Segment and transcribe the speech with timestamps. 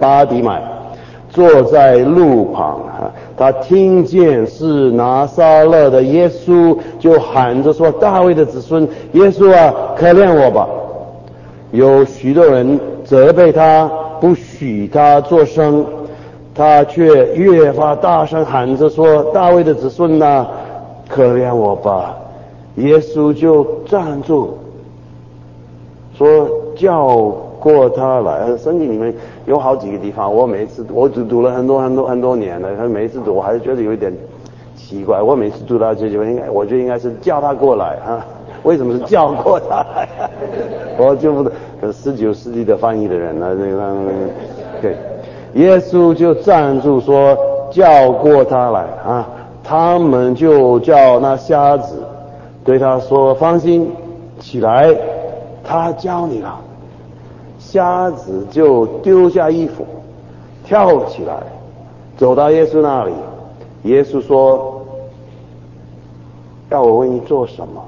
[0.00, 0.62] 巴迪买
[1.28, 8.82] 坐在路旁啊，他听见是拿撒勒的耶稣，就喊着说：“大卫的子孙，
[9.12, 10.66] 耶稣啊，可怜我吧！”
[11.70, 13.88] 有许多人责备他，
[14.20, 15.86] 不许他作声，
[16.52, 20.44] 他却越发大声喊着说：“大卫的子孙呐，
[21.08, 22.16] 可怜我吧！”
[22.74, 24.58] 耶稣就站住，
[26.18, 27.16] 说叫
[27.60, 28.56] 过他来。
[28.56, 29.14] 圣经里面
[29.46, 34.12] 有好几个地方，我每次我只读了很多很多很多年了，他每次读我还是觉得有一点
[34.76, 35.20] 奇怪。
[35.20, 38.24] 我每次读到这句话，应该我觉得应该是叫他过来啊？
[38.62, 40.08] 为什么是叫过他来？
[40.98, 41.50] 我就不
[41.92, 43.94] 十九世纪的翻译的人呢，那个
[44.82, 44.96] 对，
[45.54, 47.36] 耶稣就站住说
[47.70, 49.26] 叫过他来啊，
[49.64, 52.02] 他们就叫那瞎子。
[52.62, 53.90] 对他说：“放心，
[54.38, 54.94] 起来，
[55.64, 56.60] 他教你了。”
[57.60, 59.86] 瞎子就丢下衣服，
[60.64, 61.40] 跳起来，
[62.16, 63.12] 走到耶稣那里。
[63.84, 64.84] 耶稣说
[66.70, 67.84] ：“要我为你做什么？”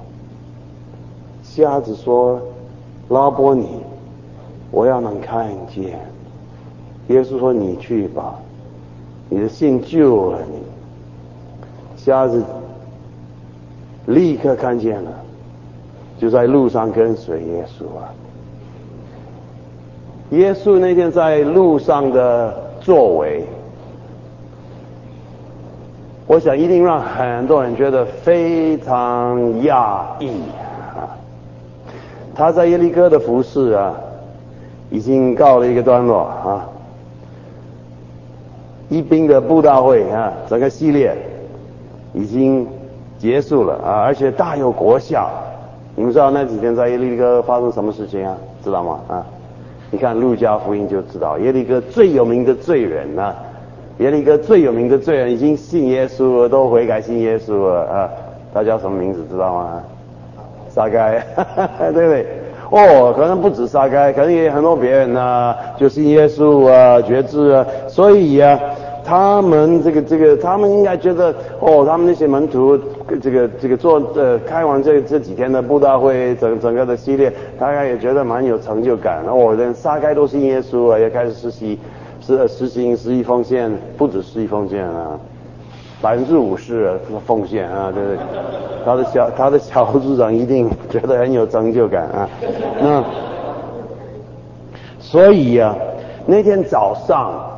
[1.43, 2.41] 瞎子说
[3.11, 3.67] ：“拉波尼，
[4.71, 5.99] 我要能看见。”
[7.09, 8.39] 耶稣说：“你去吧，
[9.29, 10.63] 你的信救了你。”
[11.97, 12.45] 瞎子。
[14.07, 15.13] 立刻看见了，
[16.19, 18.13] 就在路上跟随耶稣啊！
[20.33, 23.45] 耶稣那天在路上的作为，
[26.27, 30.31] 我想一定让很多人觉得非常讶异
[30.97, 31.05] 啊！
[32.35, 33.95] 他在耶利哥的服饰啊，
[34.91, 36.69] 已经告了一个段落啊！
[38.89, 41.17] 一兵的布道会啊，整个系列
[42.13, 42.67] 已经。
[43.19, 45.31] 结束了啊，而且大有国效。
[45.95, 48.37] 你们知道那几天在耶利哥发生什么事情啊？
[48.65, 48.99] 知道吗？
[49.07, 49.25] 啊，
[49.93, 53.37] 你看路加福音就知道，耶利哥最有名的罪人啊，
[53.99, 58.11] 耶利哥最有名的罪人已经信耶稣了，都悔改信耶稣了啊。
[58.55, 59.23] 他叫什么名字？
[59.31, 59.83] 知道吗？
[60.71, 61.23] 撒该，
[61.93, 62.27] 对不对？
[62.71, 68.59] 哦，可能不止撒该，可能也有很多别人呐，就信耶稣啊，觉知啊，所以呀。
[69.05, 72.79] 他们这个这个，他们应该觉得哦，他们那些门徒，
[73.21, 79.25] 这个这个做呃开完这这几天的布道会，整整个的系列，大概也觉得蛮有成就感。
[79.27, 81.79] 哦，人撒开都信耶稣啊，也开始实习，
[82.21, 85.19] 实实行十一奉献，不止十一奉献啊，
[86.01, 86.93] 百分之五十
[87.27, 88.19] 奉献啊，对不对？
[88.85, 92.29] 他的小他的小组长一定觉得很有成就感啊。
[92.81, 93.05] 那
[95.01, 95.75] 所以呀，
[96.25, 97.52] 那天早上。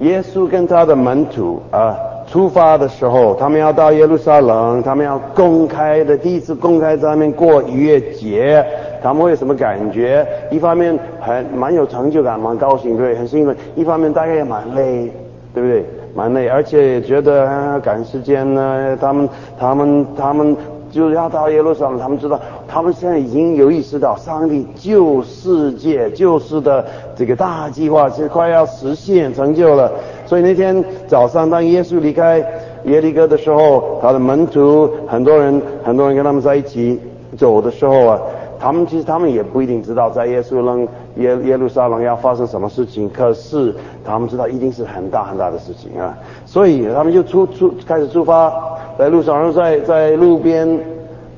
[0.00, 8.64] 耶稣跟他的门徒啊出发的时候，他们要到耶路撒冷，他们要公开的第一次公开在那边过逾越节，
[9.02, 10.26] 他们会有什么感觉？
[10.50, 15.10] 一方面很蛮有成就感，蛮高兴，对，很兴奋；一方面大概也蛮累，
[15.54, 15.84] 对不对？
[16.14, 20.56] 蛮累，而且觉得啊赶时间呢，他们他们他们。
[20.90, 26.84] 就是要到耶路撒冷，他们知道，他们现在已经有意识到，上帝救世界、救世的
[27.16, 29.90] 这个大计划是快要实现成就了。
[30.26, 32.38] 所以那天早上，当耶稣离开
[32.84, 37.00] 耶利哥的时候，他的门徒很多人，很多人跟他们在一起
[37.38, 38.20] 走的时候啊，
[38.60, 40.86] 他们其实他们也不一定知道在耶稣扔
[41.16, 43.74] 耶耶路撒冷要发生什么事情，可是
[44.04, 46.14] 他们知道一定是很大很大的事情啊，
[46.44, 48.52] 所以他们就出出开始出发。
[48.98, 50.68] 在路上然后，在在路边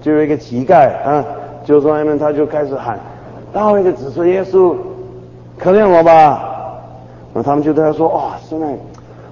[0.00, 1.24] 就有一个乞丐啊，
[1.64, 2.98] 就在那边，他就开始喊
[3.52, 4.74] ：“大卫的子孙耶稣，
[5.58, 6.46] 可怜我吧！”
[7.32, 8.66] 那他们就对他说：“哦，现在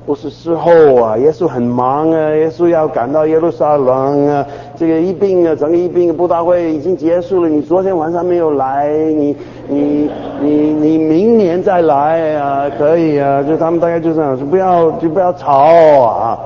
[0.06, 4.46] 不是时候啊，耶稣很忙啊，耶稣要赶到耶路撒冷啊，
[4.76, 9.36] 这个一病啊，整个一病布道会已经结束了，你昨天晚上没有来，你
[9.68, 15.64] 你你你明年再来啊，可以啊。”就他们大概就这样说：“不要就不要吵
[16.04, 16.38] 啊。”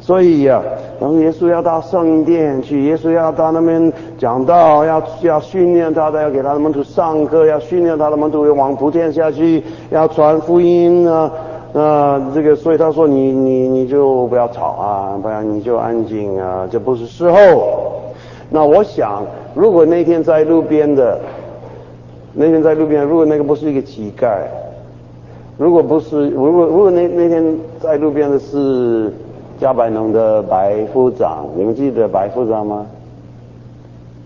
[0.00, 0.60] 所以呀，
[1.00, 11.30] 然后耶稣要到圣殿去，耶稣要到那边讲道，要要训练他的，要给他的门徒上课，要训练他的门徒往普天下去，要传福音啊
[11.74, 12.32] 啊！
[12.32, 17.36] 这个，所以他说你你你就不要吵啊，不然你就安静啊，这不是时候。
[18.48, 21.18] 那我想，如果那天在路边的，
[22.32, 24.28] 那天在路边，如果那个不是一个乞丐，
[25.58, 27.44] 如果不是，如果如果那那天
[27.80, 29.12] 在路边的是。
[29.64, 32.84] 加百农的白副长，你们记得白副长吗？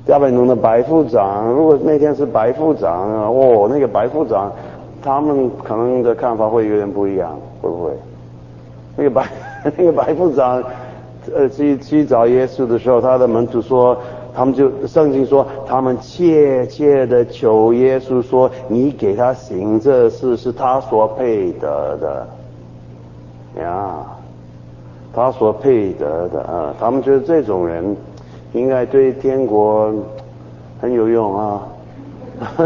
[0.05, 4.51] 加百农的白副长，如果那天是白副长，哦，那个白副长，
[5.01, 7.93] 他们可能的看法会有点不一样，会不会？
[8.97, 9.27] 那个白
[9.79, 10.61] 那个白副长，
[11.33, 13.97] 呃，去去找耶稣的时候，他的门徒说，
[14.35, 22.27] 他们就圣经说，他们切切的求耶稣说：“你给他行这事，是他所配得的。”
[23.63, 24.05] 呀，
[25.15, 26.75] 他所配得的啊！
[26.79, 27.97] 他们觉得这种人
[28.53, 29.93] 应该对天国
[30.81, 31.67] 很有用啊。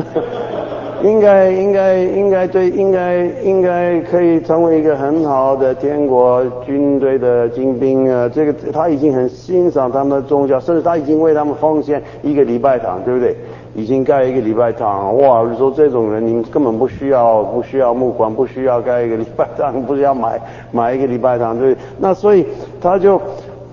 [1.03, 8.29] 应该应该应该对应该应该可以成为一个很好的天国军队的精兵啊！
[8.33, 13.35] 这个他已经很欣赏他们的宗教，甚至他已经为他们奉献一个礼拜堂，对不对？
[13.75, 15.43] 已经盖一个礼拜堂，哇！
[15.51, 20.41] 你说这种人，你根本不需要不需要木管，不需要盖一个礼拜堂，不需要买
[20.71, 21.77] 买一个礼拜堂，对？
[21.99, 22.47] 那所以
[22.81, 23.21] 他就。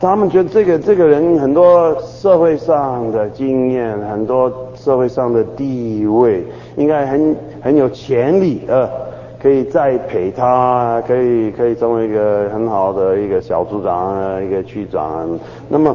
[0.02, 6.42] 他们觉得这个这个人很多社会上的经验，很多社会上的地位，
[6.78, 8.90] 应该很很有潜力，呃，
[9.44, 15.38] 可以栽培他，可以可以成为一个很好的一个小组长，一个区长。
[15.68, 15.94] 那么，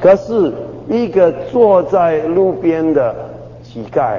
[0.00, 0.52] 可是
[0.88, 3.14] 一个坐在路边的
[3.62, 4.18] 乞丐，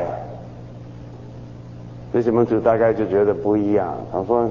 [2.14, 3.94] 为什么就大概就觉得不一样？
[4.12, 4.50] 他说：“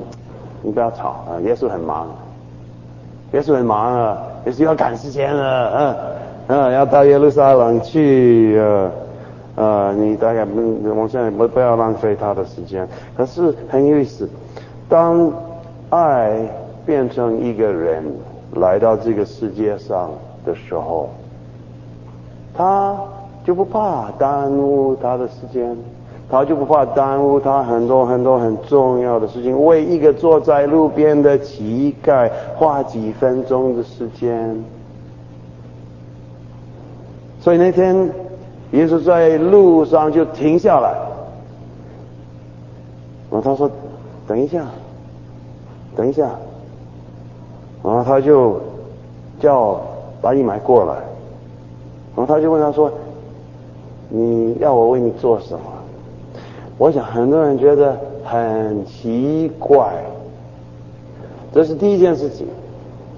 [0.62, 2.08] 你不要吵啊，耶稣很忙。”
[3.32, 5.96] 耶稣很忙啊，耶稣要赶时间了，嗯
[6.46, 8.92] 嗯，要到耶路撒冷去，呃
[9.56, 10.60] 呃，你大概不，
[10.94, 12.86] 我现在不不要浪费他的时间。
[13.16, 14.28] 可是很有意思，
[14.88, 15.32] 当
[15.90, 16.38] 爱
[16.86, 18.04] 变成一个人
[18.54, 20.12] 来到这个世界上
[20.46, 21.10] 的时候，
[22.56, 22.96] 他
[23.44, 25.76] 就不怕耽误他的时间。
[26.30, 34.64] 他就不怕耽误他很多很多很重要的事情，为一个坐在路边的乞丐花几分钟的时间。
[37.40, 38.10] 所以那天，
[38.72, 40.94] 耶稣在路上就停下来，
[43.30, 43.70] 然后他说
[44.26, 44.64] ：“等一下，
[45.94, 46.30] 等一下。”
[47.84, 48.58] 然后他就
[49.38, 49.78] 叫
[50.22, 50.94] 把你买过来，
[52.16, 52.90] 然后他就问他说
[54.08, 55.64] ：“你要我为你做什么？”
[56.78, 59.92] 我想很多人觉得很奇怪，
[61.52, 62.46] 这是第一件事情，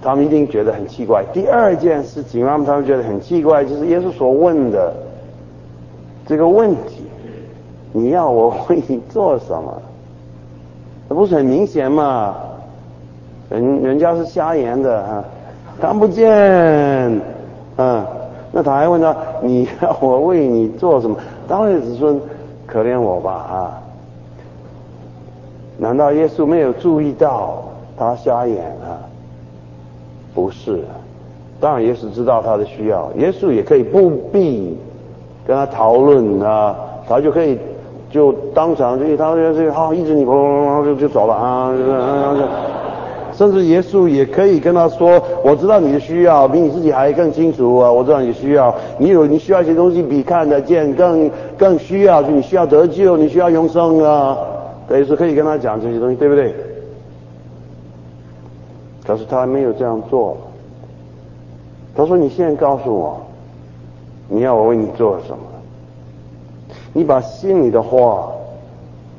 [0.03, 1.25] 他们一定觉得很奇怪。
[1.33, 4.93] 第二件事情让他们觉得很奇怪，就是耶稣所问的
[6.27, 7.05] 这个问题：
[7.93, 9.83] 你要我为你做什么？
[11.09, 12.35] 那不是很明显吗？
[13.49, 15.25] 人人家是瞎眼的啊，
[15.81, 16.29] 看不见，
[17.77, 18.05] 嗯，
[18.57, 21.15] 那他还问他：你要我为你做什么？
[21.47, 22.19] 当然子孙。
[22.67, 23.79] 可怜我吧啊！
[25.79, 27.63] 难道耶稣没有注意到
[27.97, 28.99] 他瞎眼啊？
[30.35, 30.81] 不是，
[31.61, 34.77] 当然耶稣知道他的需要，耶稣也可以不必
[35.47, 36.75] 跟他讨论啊，
[37.09, 37.57] 他就可以
[38.11, 41.73] 就当场就他就这好，一直你砰砰砰就就走了啊！
[43.37, 47.93] 甚至耶稣也可以跟他说：“我知道你的需要，比你自己还更清楚啊！
[47.93, 54.39] 我知道你需要，你有你需要一些东西比看得见更更需要，就你需要得救，你需要永生啊！
[54.89, 56.55] 等于是可以跟他讲这些东西，对不对？
[59.07, 60.37] 可是他没有这样做。
[61.95, 63.21] 他说：‘你现在告诉我，
[64.29, 65.39] 你要我为你做什么？
[66.95, 68.33] 你把心里的话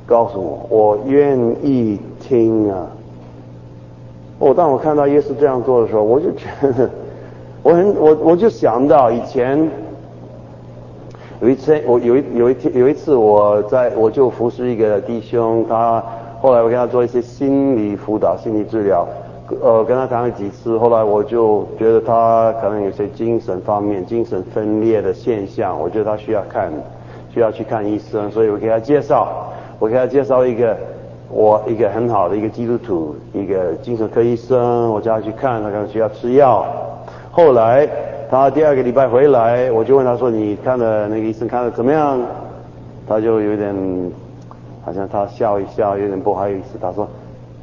[0.07, 2.87] 告诉我，我愿意听啊！’
[4.39, 6.87] 哦，当我看到耶稣这样做的时候，我就觉得，
[7.63, 9.67] 我很我我就想到以前
[11.41, 16.03] 有一次，我有一有一天有一次我在我就服侍一个弟兄，他
[16.39, 19.07] 后来我跟他做一些心理辅导、心理治疗，
[19.59, 26.71] 呃，跟他谈了几次，后来我就觉得他可能有些精神方面精神分裂的现象，我觉得他需要看
[27.33, 30.77] 需要去看医生，所以我给他介绍，我给他介绍一个。
[31.29, 36.65] 我一个很好的一个基督徒，一个精神科医生，我叫他去看，他可能需要吃药。
[37.31, 37.87] 后来
[38.29, 42.19] 他第二个礼拜回来，我就问他说：“你看的那个医生看的怎么样？”
[43.07, 43.75] 他就有点，
[44.83, 46.77] 好像他笑一笑，有点不好意思。
[46.81, 47.07] 他说：“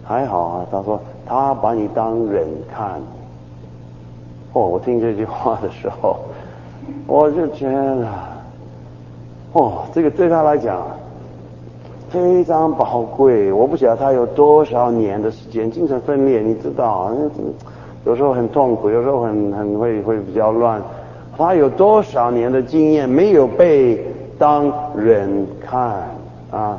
[0.05, 3.01] 还好啊。”他说：“他把你当人看。”
[4.53, 6.19] 哦，我听这句话的时候，
[7.07, 8.07] 我就觉得，
[9.53, 10.83] 哦，这个对他来讲。
[12.15, 17.11] 非常宝贵，我不晓得他有多少年的时间精神分裂，你知道，
[18.05, 20.81] 有时候很痛苦，有时候很很会会比较乱。
[21.37, 24.07] 他有多少年的经验没有被
[24.39, 26.05] 当人看
[26.53, 26.79] 啊？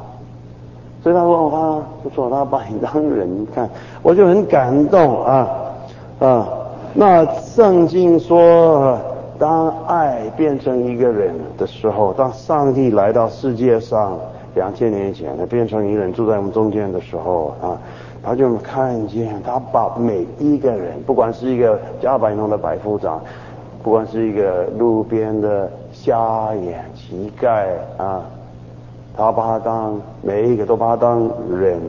[1.04, 3.70] 所以他说他不错，他把你当人看，
[4.01, 5.50] 我就很感动啊
[6.20, 6.48] 啊！
[6.94, 8.98] 那圣经说，
[9.38, 14.18] 当爱变成一个人的时候，当上帝来到世界上。
[14.56, 17.78] 两千年前，他变成一个人住在我们中间的时候啊，
[18.24, 23.22] 他就看见他把每一个人，不管是一个加百农的百夫长，
[23.84, 27.66] 不管是一个路边的瞎眼乞丐
[27.98, 28.24] 啊，
[29.16, 31.80] 他把他当每一个都把他当人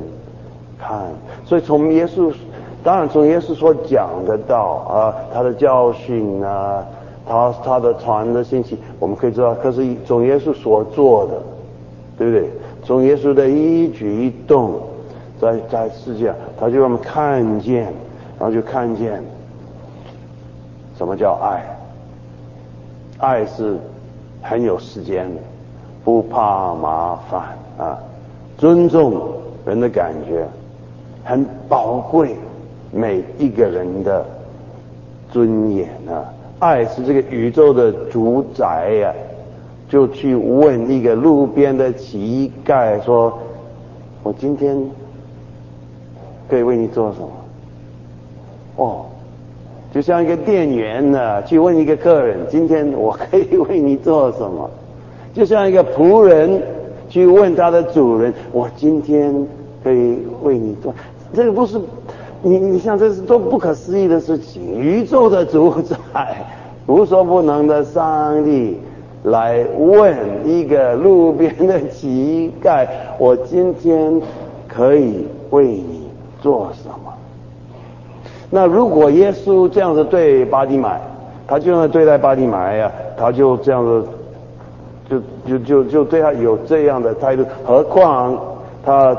[0.78, 0.99] 看。
[1.44, 2.35] 所以从耶稣，
[2.82, 6.85] 当然从耶稣所讲的道啊，他的教训啊，
[7.28, 11.32] 他他的传的信息，我们可以知道，可是从耶稣所做的，
[12.18, 12.49] 对不对？
[12.85, 14.80] 从耶稣的一举一动，
[15.40, 17.85] 在在世界，他就让我们看见，
[18.38, 19.23] 然后就看见
[20.96, 21.62] 什么叫爱。
[23.18, 23.76] 爱是
[24.40, 25.40] 很有时间的，
[26.04, 27.42] 不怕麻烦
[27.76, 27.99] 啊，
[28.56, 29.20] 尊重
[29.64, 30.46] 人的感觉，
[31.25, 32.37] 很宝贵
[32.92, 34.25] 每一个人的
[35.32, 36.25] 尊严啊。
[36.61, 39.12] 爱是这个宇宙的主宰呀。
[39.96, 43.32] 就去问一个路边的乞丐说
[44.22, 44.76] ：“我今天
[46.50, 47.30] 可以为你做什么？”
[48.76, 49.06] 哦，
[49.94, 54.68] 就像一个店员呢，去问一个客人：“今天我可以为你做什么？”
[55.32, 56.60] 就像一个仆人
[57.08, 59.34] 去问他的主人：“我今天
[59.82, 60.94] 可以为你做？”
[61.32, 61.80] 这个不是
[62.42, 64.78] 你，你像这是多不可思议的事情！
[64.78, 66.44] 宇宙的主宰，
[66.86, 68.76] 无所不能的上帝。
[69.26, 72.87] 来问一个路边的乞丐
[73.18, 74.23] ：“我今天
[74.68, 76.09] 可以为你
[76.40, 77.12] 做什么？”
[78.49, 81.00] 那如果耶稣这样子对巴蒂买，
[81.45, 84.04] 他就样对待巴蒂买呀，他就这样子，
[85.11, 87.45] 就就就就对他有这样的态度。
[87.64, 88.38] 何况
[88.85, 89.16] 他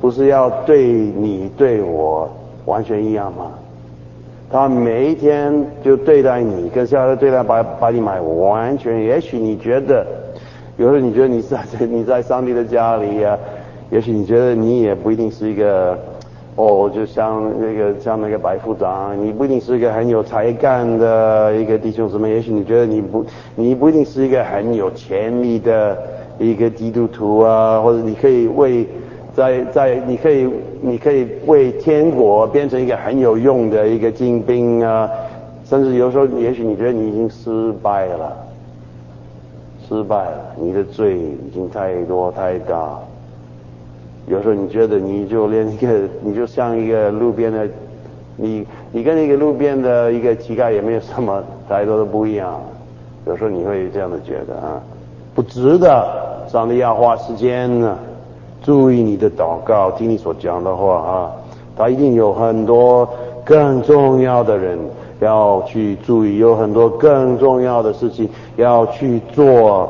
[0.00, 2.28] 不是要对你对我
[2.64, 3.52] 完全一样吗？
[4.52, 5.50] 他每一天
[5.82, 9.02] 就对待你，跟现在对待把把你买完全。
[9.02, 10.06] 也许你觉得，
[10.76, 13.38] 有时候你觉得你在你在上帝的家里呀，
[13.90, 15.98] 也许你觉得你也不一定是一个，
[16.56, 22.28] 哦，就像那个像那个白副长，你不一定是一个很有才干的一个弟兄姊妹。
[22.28, 23.24] 也许你觉得你不
[23.56, 25.96] 你不一定是一个很有潜力的
[26.38, 28.86] 一个基督徒啊，或者你可以为。
[29.34, 30.46] 在在，你可以
[30.82, 35.08] 你可以为天国变成一个很有用的一个精兵啊，
[35.64, 38.36] 甚至有时候，也许你觉得你已经失败了，
[39.88, 42.98] 失败了，你的罪已经太多太大。
[44.26, 47.66] 有时候你觉得你就连一个，你就像一个路边的，
[48.36, 52.60] 你你跟一个路边的一个乞丐也没有什么太多的不一样。
[53.26, 54.82] 有时候你会这样的觉得啊，
[55.34, 57.96] 不值得，上帝要花时间呢。
[58.62, 61.32] 注意你的祷告，听你所讲的话啊！
[61.76, 63.08] 他一定有很多
[63.44, 64.78] 更重要的人
[65.20, 69.88] 要去注意，有很多更重要的事情要去做，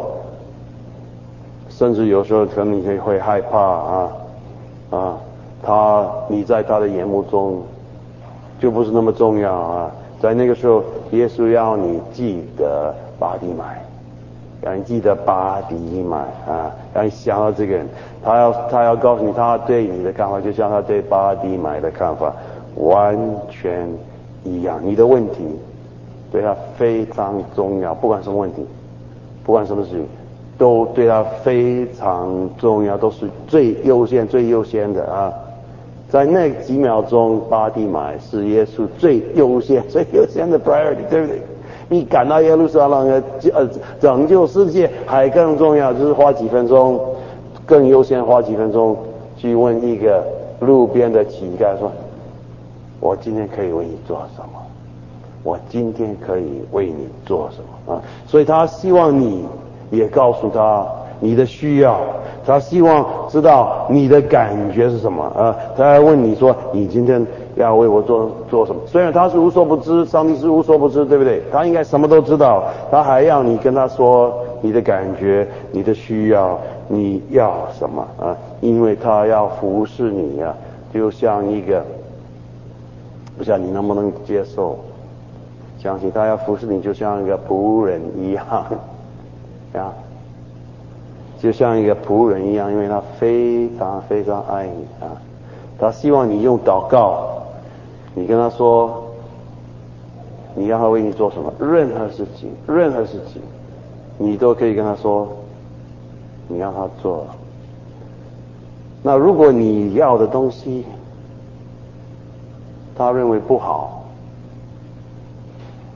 [1.69, 4.09] 甚至有时候可能你会害怕啊
[4.91, 5.17] 啊！
[5.62, 7.62] 他你在他的眼目中
[8.61, 9.91] 就不是那么重要啊！
[10.21, 13.85] 在那个时候，耶稣要你记得巴蒂买。
[14.62, 17.87] 让你记得巴迪买啊，让你想到这个人，
[18.23, 22.33] 他要他要告诉你，他对你的看法，就像他对巴迪买的看法
[22.76, 23.19] 完
[23.50, 23.88] 全
[24.45, 24.78] 一样。
[24.81, 25.45] 你的问题
[26.31, 28.64] 对他非常重要，不管什么问题，
[29.42, 30.07] 不管什么事情，
[30.57, 35.33] 都对他非常重要，都是最优先、最优先的啊。
[36.09, 41.42] 在那几秒钟，巴迪买是耶稣最优先、最优先的 priority，对不对？
[41.92, 43.22] 你赶到耶路撒冷
[43.52, 43.68] 呃
[44.00, 46.99] 拯救世界还更重要，就是花几分钟，
[47.66, 48.96] 更优先花几分钟
[49.37, 50.25] 去问一个
[50.61, 51.92] 路边的乞丐说
[52.99, 54.58] ：“我今天可以为你做什么？
[55.42, 59.44] 我今天可以为你做什么？”啊，所以他希望你
[59.90, 60.87] 也告诉他
[61.23, 62.00] 你的需要，
[62.45, 65.57] 他希望知道你的感觉是什么啊？
[65.76, 67.25] 他还问你说：“你今天？”
[67.55, 68.81] 要为我做做什么？
[68.87, 71.43] 虽然他是无所不知，上帝是无所不知，对不对？
[71.52, 78.35] 他应该什么都知道，他还要你跟他说你的感觉、你的需要，你要什么啊？
[78.62, 80.55] 因为他要服侍你呀，
[80.95, 81.85] 就像一个，
[83.37, 84.79] 不知道你能不能接受？
[85.79, 88.47] 相信他要服侍你，就像一个仆人一样，
[89.76, 89.93] 啊，
[91.42, 95.11] 就像一个仆人一样，因为他非常非常爱你啊，
[95.76, 97.28] 他希望你用祷告。
[98.14, 99.02] 你跟他说，
[100.54, 101.52] 你让他为你做什么？
[101.58, 103.42] 任何事情，任何事情，
[104.18, 105.26] 你都可以跟他说，
[106.46, 107.26] 你让他做。
[109.02, 110.84] 那如果你要的东西，
[112.96, 114.04] 他认为不好，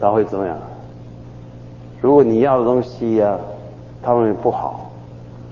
[0.01, 0.59] 他会怎么样？
[2.01, 3.39] 如果你要的东西呀，
[4.03, 4.86] 他认为不好，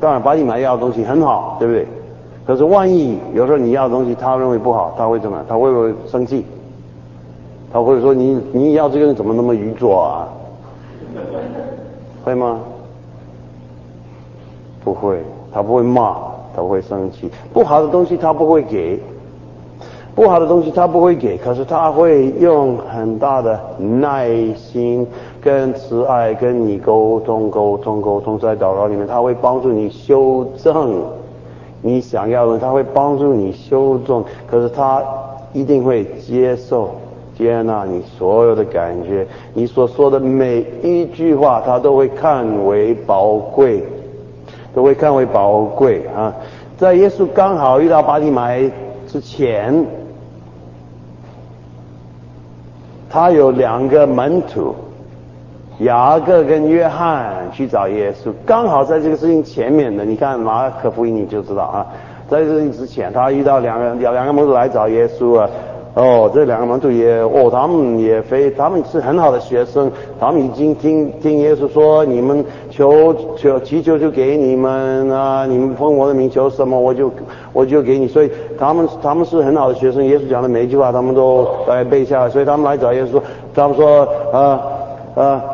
[0.05, 1.87] 当然把你买要的东西很好，对不对？
[2.47, 5.43] 可是万一有时候你要的东西他认为不好，他会怎么？
[5.49, 6.45] 他会不会生气？
[7.73, 10.29] 他会说你你要这个人怎么那么愚拙啊？
[12.23, 12.61] 会吗？
[14.85, 16.17] 不会，他不会骂，
[16.55, 17.31] 他会生气。
[17.55, 19.01] 不好的东西他不会给，
[20.15, 25.07] 不好的东西他不会给，可是他会用很大的耐心
[25.45, 31.03] 跟慈爱跟你沟通、沟通、沟通，在祷告里面，他会帮助你修正
[31.83, 35.03] 你想要的，他会帮助你修正，可是他
[35.53, 36.91] 一定会接受、
[37.37, 43.85] 接纳你所有的感觉，你所说的每一句话，他都会看为宝贵。
[44.75, 46.35] 都会看为宝贵啊！
[46.77, 48.69] 在耶稣刚好遇到巴蒂买
[49.07, 49.87] 之前，
[53.09, 54.75] 他有两个门徒，
[55.79, 60.05] 雅各跟约翰去找耶稣，刚好在这个事情前面的。
[60.05, 61.87] 你看马可福音你就知道啊，
[62.29, 65.49] 在这事情之前，他遇到两个两两个门徒来找耶稣啊。
[65.95, 69.89] 哦，这两个门徒也哦，他们也非他们是很好的学生，
[70.19, 77.09] 他们已经听听耶稣说，你们求求祈求就给你们啊，你们奉我的名求什么，我就
[77.53, 78.09] 我就给你。
[78.09, 83.21] 所以他们他们是很好的学生，耶稣讲的每一句话他们都来背下来，所以他们来找耶稣，
[83.55, 84.61] 他们说啊
[85.15, 85.45] 啊，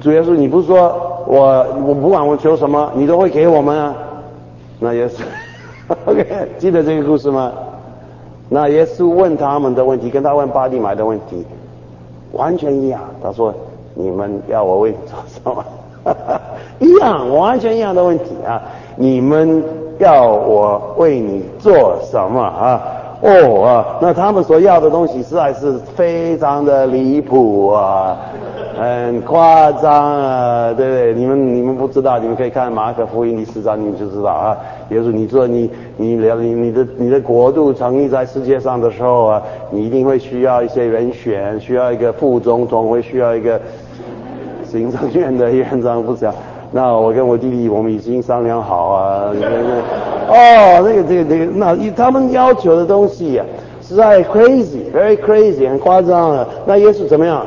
[0.00, 3.94] 主耶稣，你不是说我我不管我求什么，你都会给我们啊？
[4.78, 5.22] 那也是
[6.04, 6.26] OK，
[6.58, 7.52] 记得这个故事吗？
[8.48, 11.44] 那耶稣问他们的问题，跟他问巴蒂买的问题
[12.32, 13.00] 完全一样。
[13.22, 13.52] 他说
[13.94, 15.64] ：“你们要我为你做什么？”
[16.78, 18.62] 一样，完全一样的问题啊！
[18.94, 19.64] 你们
[19.98, 22.80] 要我为你做什么啊？
[23.22, 28.16] 哦啊，那他们所要的东西实在是非常的离谱啊！
[28.78, 31.14] 很夸张啊，对不对？
[31.14, 34.54] 你们你们不知道，你们可以看马可福音第四章，你们就知道啊。
[34.90, 43.58] 耶稣，你说你你了你你的你的国度成立在世界上的时候啊，你一定会需要一些人选，需要一个副总统，会需要一个
[44.70, 46.28] 行政院的院长，不是？
[46.70, 49.32] 那我跟我弟弟我们已经商量好啊。
[50.28, 53.44] 哦，这个这个这个，那他们要求的东西呀，
[53.80, 56.46] 实在 crazy，very crazy，很夸张啊。
[56.66, 57.46] 那耶稣怎么样？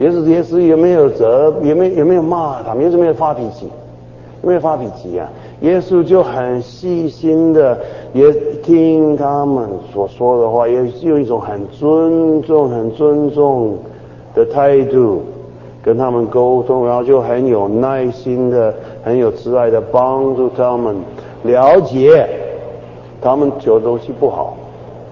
[0.00, 1.52] 耶稣，耶稣有没有责？
[1.62, 2.82] 有没有有没有骂他们？
[2.84, 3.68] 耶稣没有发脾气，
[4.40, 5.28] 没有发脾气啊！
[5.60, 7.78] 耶稣就很细心的，
[8.14, 13.76] 也听他们所说的话，也用一种很尊重、很尊重
[14.34, 15.22] 的态度
[15.82, 18.72] 跟他们沟通，然后就很有耐心的、
[19.04, 20.96] 很有慈爱的帮助他们
[21.42, 22.28] 了解
[23.20, 24.56] 他们求的东西不好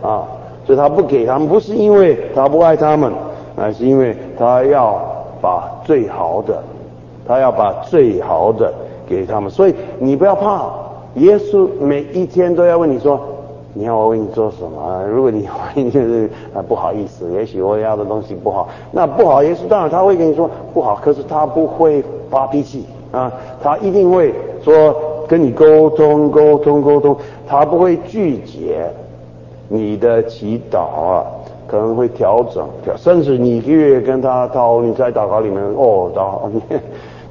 [0.02, 0.26] 啊，
[0.66, 3.12] 所以他不给他们，不是因为他不爱他们。
[3.60, 5.02] 而是因为他要
[5.42, 6.62] 把最好的，
[7.26, 8.72] 他要把最好的
[9.04, 10.70] 给他们，所以你不要怕。
[11.14, 13.18] 耶稣每一天都要问你说
[13.74, 19.42] ：“你要我为你做什么？”如果你怀疑就是啊不好意思，也许我要的东西不好，那不好。
[19.42, 24.94] 耶稣当然他会跟你说不好，可是他不会发脾气啊，他一定会说
[25.28, 28.90] 跟你沟通沟通沟通，他不会拒绝
[29.68, 31.24] 你的祈祷啊。
[31.70, 36.48] 可能会调整，调，甚至你越跟他讨论在祷告里面，哦，祷，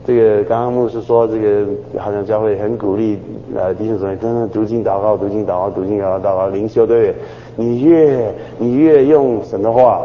[0.06, 1.66] 这个刚刚牧师说，这个
[1.98, 3.20] 好像教会很鼓励
[3.56, 7.16] 呃弟兄姊妹，真的读经祷告，读经祷告，读经祷告，祷告灵修，对不对？
[7.56, 10.02] 你越你越用神的话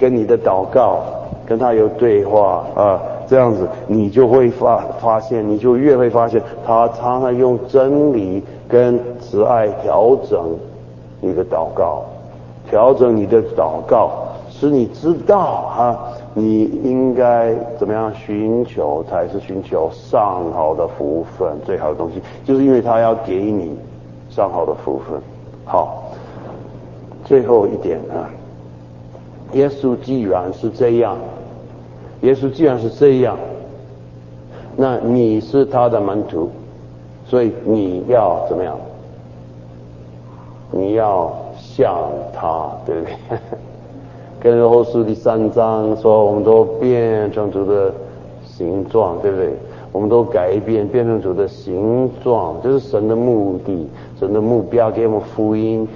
[0.00, 0.98] 跟你的祷告
[1.50, 10.56] 跟他有对话啊，这样子你就会发发现，你就越会发现他常常用真理跟慈爱调整
[11.20, 12.04] 你的祷告。
[12.68, 14.12] 调整你的祷告，
[14.48, 15.98] 使你知道哈，
[16.34, 23.76] 你应该怎么样寻求才是寻求上好的福分，最好的东西，就是因为他要给你
[24.28, 25.20] 上好的福分。
[25.64, 26.04] 好，
[27.24, 28.30] 最后一点啊，
[29.54, 31.16] 耶稣既然是这样，
[32.22, 33.36] 耶稣既然是这样，
[34.76, 36.50] 那你是他的门徒，
[37.26, 38.76] 所以你要怎么样？
[40.70, 41.32] 你要。
[41.62, 41.94] 像
[42.32, 43.38] 他，对不对？
[44.40, 47.92] 跟后书第三章说，我们都变成主的
[48.44, 49.50] 形状，对不对？
[49.92, 53.86] 我们都改变，变成主的形状，这是神的目的，
[54.18, 55.86] 神的目标，给我们福音，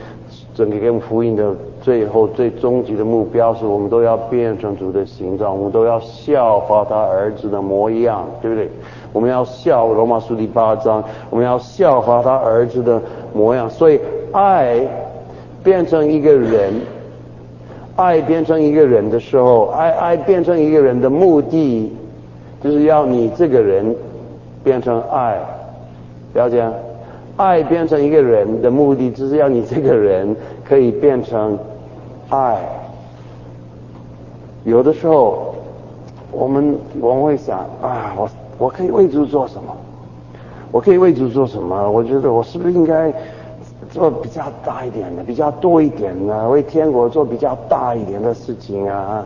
[0.54, 8.70] 整个给我们福音的最后最终极的目标是我们都要变成主的形状，我们都要效法他儿子的模样，对不对？
[9.12, 13.00] 我们要效罗马书第八章，我们要效法他儿子的
[13.34, 14.00] 模样，所以
[14.32, 14.80] 爱。
[15.62, 16.74] 变成一个人，
[17.96, 21.90] 爱变成一个人的时候，爱爱变成一个人的目的，
[22.62, 23.96] 就是要你这个人
[24.62, 25.40] 变成爱，
[26.34, 26.62] 了解？
[27.38, 30.36] 爱变成一个人的目的，就是要你这个人
[30.68, 31.58] 可以变成
[32.34, 32.58] 爱。
[34.64, 35.54] 有的时候，
[36.32, 39.76] 我们我们会想啊，我我可以为主做什么？
[40.72, 41.90] 我可以为主做什么？
[41.90, 43.12] 我觉得我是不是应该
[43.90, 49.24] 做比较大一点的，比较多一点的，为天国做比较大一点的事情啊？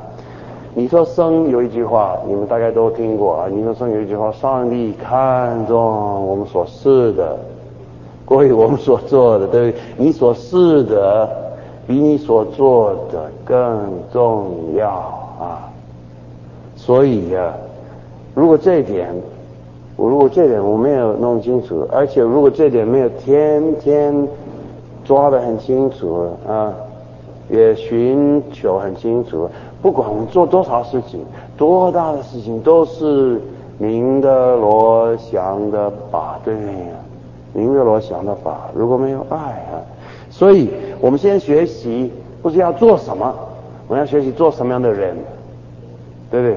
[0.75, 3.49] 你说生有一句话，你们大概都听过啊。
[3.51, 5.77] 你说生有一句话，上帝看重
[6.27, 7.39] 我们所示的，
[8.25, 9.75] 关于我们所做的，对？
[9.97, 11.29] 你所示的
[11.89, 13.81] 比你所做的更
[14.13, 15.69] 重要啊。
[16.77, 17.53] 所以呀，
[18.35, 19.13] 如果这一点，
[19.97, 24.29] 我如果这点我没有弄清楚，而且如果这点没有天天
[25.05, 26.73] 抓得很清楚啊，
[27.51, 29.49] 也寻求很清楚，
[29.83, 31.25] 不管我们做多少事情，
[31.57, 33.41] 多大的事情，都是
[33.79, 36.95] 明的罗想的法，对呀，
[37.53, 39.83] 明的罗想的法，如果没有爱啊，
[40.31, 42.13] 所以我们先学习
[42.43, 43.35] 不是要做什么，
[43.87, 45.17] 我们要学习做什么样的人，
[46.31, 46.57] 对不对？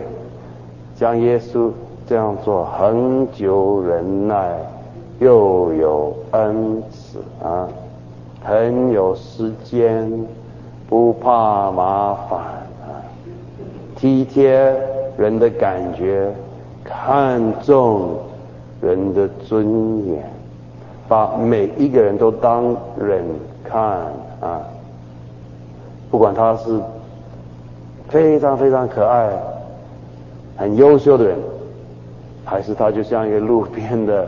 [0.95, 1.69] 像耶稣。
[2.07, 4.53] 这样做恒久忍耐，
[5.19, 7.69] 又有恩慈啊，
[8.43, 10.11] 很有时间，
[10.89, 12.99] 不怕麻烦啊，
[13.95, 14.75] 体贴
[15.15, 16.29] 人的感觉，
[16.83, 18.09] 看重
[18.81, 20.29] 人的尊严，
[21.07, 23.23] 把每一个人都当人
[23.71, 23.81] 看
[24.41, 24.61] 啊，
[26.09, 26.79] 不管他是
[28.09, 29.29] 非常非常可爱、
[30.57, 31.37] 很优秀的人。
[32.43, 34.27] 还是他就像一个路边的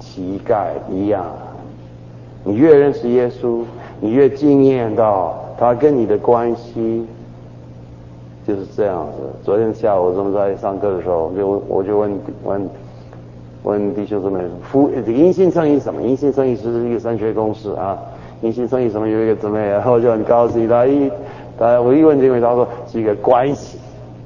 [0.00, 1.24] 乞丐一样，
[2.42, 3.62] 你越认识耶稣，
[4.00, 7.06] 你越惊艳到他跟你的关系
[8.44, 9.18] 就是这样子。
[9.44, 12.68] 昨天下午我们在上课的时候，我就我就问问
[13.66, 16.00] 问弟兄姊妹，福阴性生意什么？
[16.00, 17.98] 阴性生意是一个升学公式啊。
[18.40, 19.08] 阴性生意什么？
[19.08, 21.10] 有一个姊妹， 然后就很高兴，他一
[21.58, 23.76] 他我一问这位，他说是一个关系。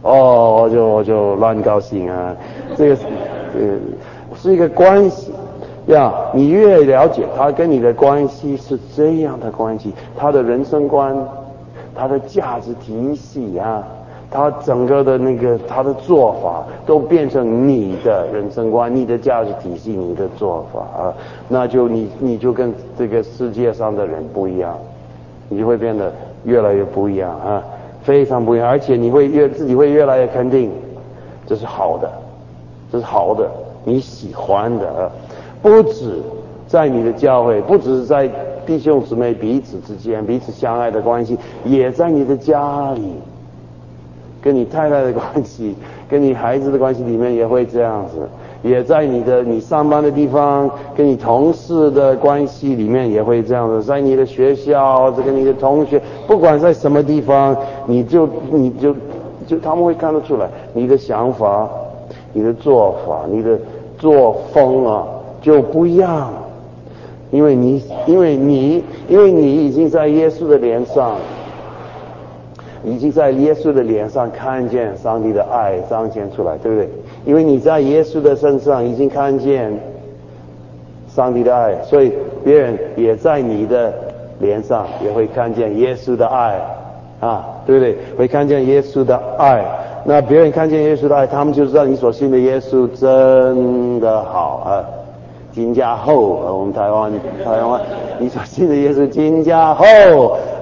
[0.03, 2.37] 哦，我就我就乱高兴啊！
[2.77, 2.95] 这个
[3.55, 3.79] 呃
[4.37, 5.33] 是一个关系
[5.87, 11.17] 呀，你越了解他跟你的关系是这样的关系，他的人生观、
[11.95, 13.83] 他的价值体系啊，
[14.31, 21.15] 他整个的那个他的做法都变成你的人生观、你的价值体系、你的做法啊，
[21.49, 24.79] 那就你你就跟这个世界上的人不一样，
[25.49, 26.13] 你就会变得
[26.45, 27.63] 越来越不一样啊。
[28.03, 30.71] 非常不一样，而且你会越自己会越来越肯定，
[31.47, 32.11] 这是好的，
[32.91, 33.51] 这是好的，
[33.85, 35.11] 你喜欢的啊，
[35.61, 36.15] 不止
[36.67, 38.31] 在你的教会，不只是在
[38.65, 43.13] 弟兄姊妹彼此之间彼此相爱的关系，也在你的家里，
[44.43, 45.75] 跟你太太的关系，
[46.09, 48.29] 跟你孩子的关系里面也会这样子。
[48.63, 58.95] 也在你的你上班的地方，跟你同事的关系里面也会这样子，在你的学校，这个你的同学，不管在什么地方，你就你就
[59.47, 61.67] 就他们会看得出来，你的想法、
[62.35, 63.59] 你的做法、你的
[63.97, 65.07] 作风啊
[65.41, 66.31] 就不一样，
[67.31, 71.13] 因为你因为你因为你已经在耶稣的脸上。
[72.85, 76.89] 已经在耶稣的脸上看见上帝的爱彰显出来，对不对？
[77.25, 79.79] 因为你在耶稣的身上已经看见
[81.15, 82.13] 上帝的爱，所以
[82.43, 83.93] 别人也在你的
[84.39, 86.59] 脸上也会看见耶稣的爱
[87.21, 87.97] 啊，对不对？
[88.17, 89.65] 会看见耶稣的爱，
[90.05, 94.85] 那别人看见耶稣的爱，他们就知道你所信的耶稣真的好啊。
[95.53, 97.13] 金家厚，我们台湾
[97.45, 97.81] 台湾，
[98.21, 99.85] 你所信的耶稣金家厚，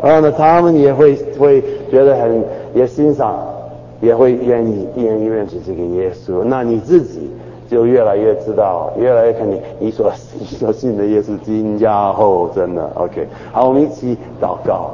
[0.03, 3.37] 然后呢，他们也会会觉得很也欣赏，
[4.01, 6.45] 也会愿意愿意认识这个耶稣。
[6.45, 7.31] 那你自己
[7.71, 13.27] 就越来越知道，越来越肯定你所你所信的耶稣金加厚，真的 OK。
[13.53, 14.93] 好，我们一起祷告。